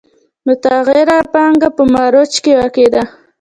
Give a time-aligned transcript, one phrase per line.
[0.45, 3.03] متغیره پانګه په مخرج کې واقع ده